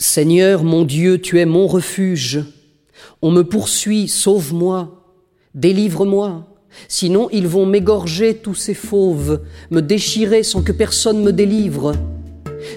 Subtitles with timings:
[0.00, 2.44] Seigneur mon Dieu, tu es mon refuge.
[3.20, 5.02] On me poursuit, sauve-moi,
[5.56, 6.46] délivre-moi.
[6.86, 9.40] Sinon ils vont m'égorger tous ces fauves,
[9.72, 11.94] me déchirer sans que personne me délivre.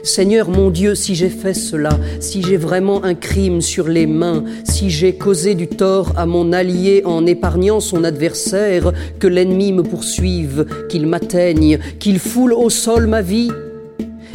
[0.01, 4.43] Seigneur mon Dieu, si j'ai fait cela, si j'ai vraiment un crime sur les mains,
[4.63, 9.83] si j'ai causé du tort à mon allié en épargnant son adversaire, que l'ennemi me
[9.83, 13.51] poursuive, qu'il m'atteigne, qu'il foule au sol ma vie,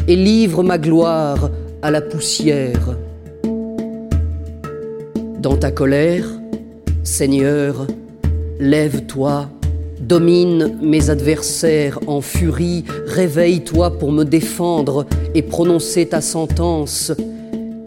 [0.07, 1.51] et livre ma gloire
[1.83, 2.97] à la poussière.
[5.41, 6.27] Dans ta colère,
[7.05, 7.87] Seigneur,
[8.59, 9.49] lève-toi
[10.01, 15.05] Domine mes adversaires en furie, réveille-toi pour me défendre
[15.35, 17.13] et prononcer ta sentence.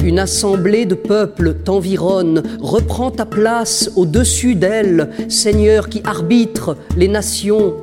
[0.03, 7.75] Une assemblée de peuples t'environne, reprends ta place au-dessus d'elle, Seigneur qui arbitre les nations.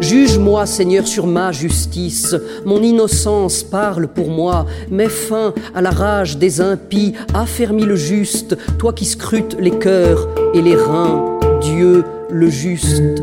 [0.00, 2.34] Juge-moi, Seigneur, sur ma justice.
[2.64, 4.66] Mon innocence parle pour moi.
[4.90, 7.12] Mets fin à la rage des impies.
[7.34, 11.38] Affermis le juste, toi qui scrutes les cœurs et les reins.
[11.60, 13.22] Dieu, le juste.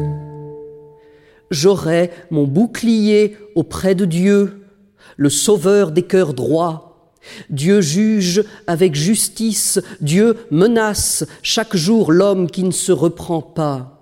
[1.50, 4.62] J'aurai mon bouclier auprès de Dieu,
[5.16, 7.12] le sauveur des cœurs droits.
[7.50, 13.97] Dieu juge avec justice, Dieu menace chaque jour l'homme qui ne se reprend pas.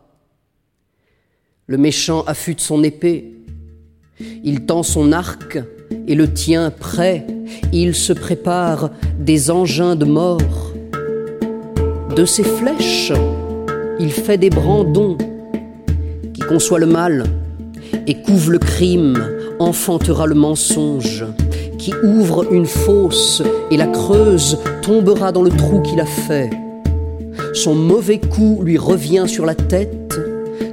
[1.67, 3.33] Le méchant affûte son épée,
[4.43, 5.57] il tend son arc
[6.07, 7.25] et le tient prêt,
[7.73, 10.73] il se prépare des engins de mort.
[12.15, 13.13] De ses flèches,
[13.99, 15.17] il fait des brandons.
[16.35, 17.23] Qui conçoit le mal
[18.05, 19.27] et couvre le crime
[19.57, 21.25] enfantera le mensonge.
[21.79, 26.51] Qui ouvre une fosse et la creuse tombera dans le trou qu'il a fait.
[27.55, 30.04] Son mauvais coup lui revient sur la tête,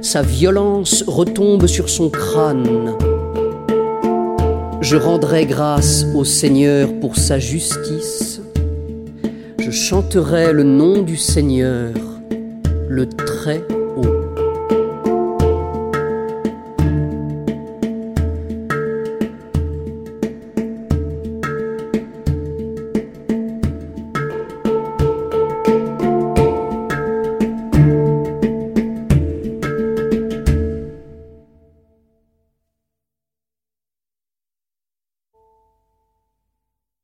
[0.01, 2.95] sa violence retombe sur son crâne.
[4.81, 8.41] Je rendrai grâce au Seigneur pour sa justice.
[9.59, 11.93] Je chanterai le nom du Seigneur
[12.89, 13.65] le très
[13.97, 14.32] haut.